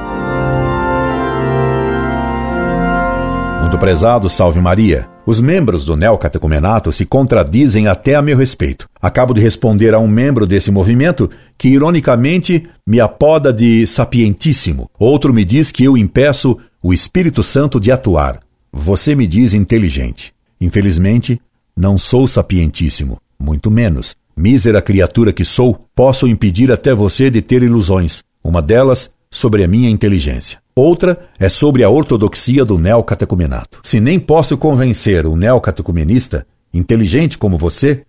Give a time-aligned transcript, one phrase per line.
[3.61, 5.12] Muito prezado, salve Maria.
[5.25, 8.89] Os membros do neocatecumenato se contradizem até a meu respeito.
[9.01, 14.89] Acabo de responder a um membro desse movimento que, ironicamente, me apoda de sapientíssimo.
[14.99, 18.41] Outro me diz que eu impeço o Espírito Santo de atuar.
[18.71, 20.33] Você me diz inteligente.
[20.59, 21.39] Infelizmente,
[21.75, 24.15] não sou sapientíssimo, muito menos.
[24.35, 28.23] Mísera criatura que sou, posso impedir até você de ter ilusões.
[28.43, 30.59] Uma delas sobre a minha inteligência.
[30.75, 33.79] Outra é sobre a ortodoxia do neocatecumenato.
[33.83, 38.03] Se nem posso convencer um neocatecumenista, inteligente como você,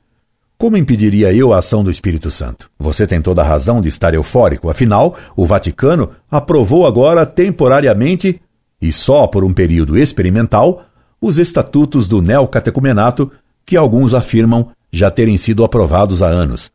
[0.59, 2.71] como impediria eu a ação do Espírito Santo?
[2.79, 8.39] Você tem toda a razão de estar eufórico, afinal, o Vaticano aprovou agora temporariamente,
[8.81, 10.85] e só por um período experimental,
[11.21, 13.33] os estatutos do neocatecumenato
[13.65, 16.71] que alguns afirmam já terem sido aprovados há anos.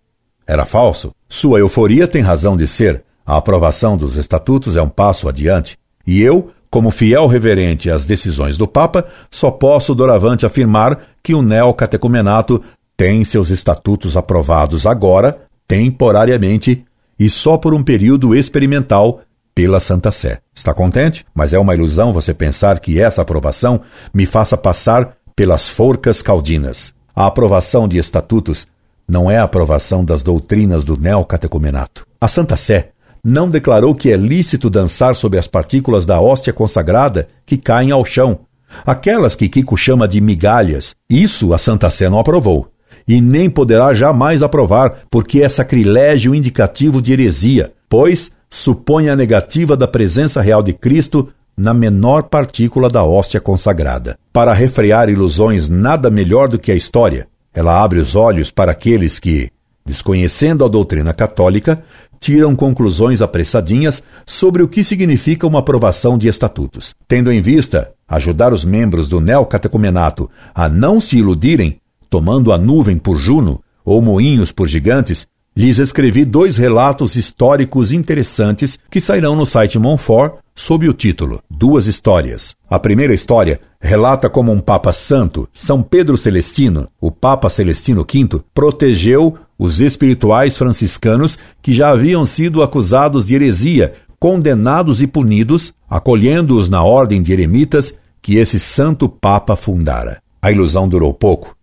[0.45, 1.13] Era falso?
[1.29, 6.19] Sua euforia tem razão de ser, a aprovação dos estatutos é um passo adiante, e
[6.19, 12.59] eu, como fiel reverente às decisões do Papa, só posso doravante afirmar que o neocatecumenato
[12.97, 16.83] tem seus estatutos aprovados agora, temporariamente,
[17.19, 19.21] e só por um período experimental
[19.53, 20.39] pela Santa Sé.
[20.55, 21.23] Está contente?
[21.31, 23.81] Mas é uma ilusão você pensar que essa aprovação
[24.11, 26.95] me faça passar pelas forcas caldinas.
[27.15, 28.65] A aprovação de estatutos
[29.07, 32.07] não é a aprovação das doutrinas do neocatecumenato.
[32.19, 32.89] A Santa Sé
[33.23, 38.05] não declarou que é lícito dançar sobre as partículas da hóstia consagrada que caem ao
[38.05, 38.39] chão,
[38.85, 40.95] aquelas que Kiko chama de migalhas.
[41.09, 42.69] Isso a Santa Sé não aprovou.
[43.07, 49.75] E nem poderá jamais aprovar, porque é sacrilégio indicativo de heresia, pois supõe a negativa
[49.75, 54.17] da presença real de Cristo na menor partícula da hóstia consagrada.
[54.31, 57.27] Para refrear ilusões, nada melhor do que a história.
[57.53, 59.49] Ela abre os olhos para aqueles que,
[59.85, 61.83] desconhecendo a doutrina católica,
[62.19, 66.93] tiram conclusões apressadinhas sobre o que significa uma aprovação de estatutos.
[67.07, 72.97] Tendo em vista ajudar os membros do neocatecumenato a não se iludirem, tomando a nuvem
[72.97, 75.27] por Juno ou moinhos por gigantes,
[75.59, 81.85] lhes escrevi dois relatos históricos interessantes que sairão no site Monfort sob o título Duas
[81.85, 82.55] Histórias.
[82.69, 88.41] A primeira história relata como um Papa Santo, São Pedro Celestino, o Papa Celestino V,
[88.53, 96.69] protegeu os espirituais franciscanos que já haviam sido acusados de heresia, condenados e punidos, acolhendo-os
[96.69, 100.21] na ordem de eremitas que esse santo Papa fundara.
[100.41, 101.53] A ilusão durou pouco.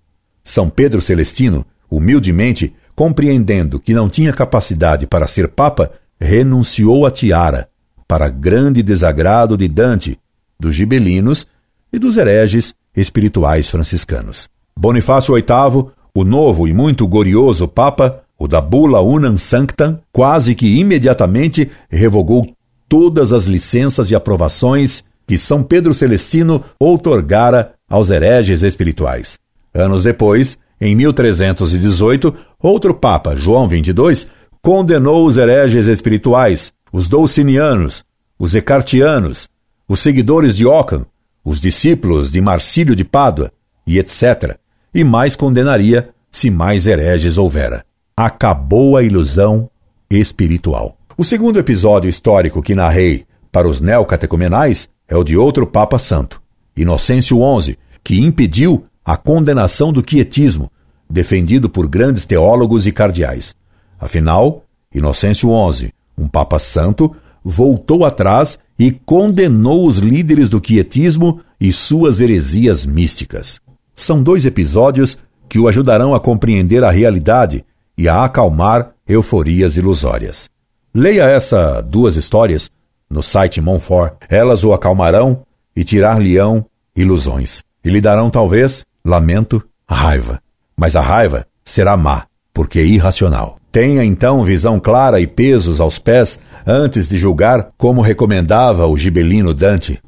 [0.45, 7.69] São Pedro Celestino, humildemente, compreendendo que não tinha capacidade para ser Papa, renunciou à tiara,
[8.09, 10.19] para grande desagrado de Dante,
[10.59, 11.47] dos gibelinos
[11.93, 14.49] e dos hereges espirituais franciscanos.
[14.77, 20.79] Bonifácio VIII o novo e muito glorioso Papa, o da Bula Unam Sanctam, quase que
[20.79, 22.49] imediatamente revogou
[22.89, 29.39] todas as licenças e aprovações que São Pedro Celestino outorgara aos hereges espirituais.
[29.75, 34.29] Anos depois, em 1318, outro Papa, João XXII,
[34.63, 38.05] condenou os hereges espirituais, os Dulcinianos,
[38.39, 39.49] os Ecartianos,
[39.89, 41.07] os seguidores de Ockham,
[41.45, 43.53] os discípulos de Marcílio de Pádua
[43.87, 44.59] e etc
[44.97, 47.85] e mais condenaria se mais hereges houvera.
[48.17, 49.69] Acabou a ilusão
[50.11, 50.97] espiritual.
[51.19, 56.41] O segundo episódio histórico que narrei para os neocatecumenais é o de outro Papa Santo,
[56.75, 60.69] Inocêncio XI, que impediu a condenação do quietismo,
[61.09, 63.55] defendido por grandes teólogos e cardeais.
[64.01, 67.15] Afinal, Inocêncio XI, um Papa Santo,
[67.45, 73.61] voltou atrás e condenou os líderes do quietismo e suas heresias místicas.
[73.95, 75.17] São dois episódios
[75.49, 77.65] que o ajudarão a compreender a realidade
[77.97, 80.51] e a acalmar euforias ilusórias.
[80.93, 82.69] Leia essas duas histórias
[83.09, 84.15] no site Monfort.
[84.29, 85.43] Elas o acalmarão
[85.77, 86.67] e tirar-lhe-ão
[86.97, 87.63] ilusões.
[87.85, 90.43] E lhe darão, talvez, lamento, raiva.
[90.77, 93.59] Mas a raiva será má, porque é irracional.
[93.71, 99.55] Tenha então visão clara e pesos aos pés antes de julgar como recomendava o gibelino
[99.55, 100.03] Dante,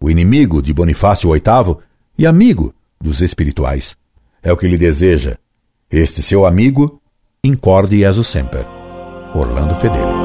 [0.00, 1.76] o inimigo de Bonifácio VIII
[2.16, 3.96] e amigo dos espirituais.
[4.42, 5.36] É o que lhe deseja
[5.90, 7.00] este seu amigo,
[7.42, 8.66] incorde Jesus Semper,
[9.34, 10.23] Orlando Fedeli.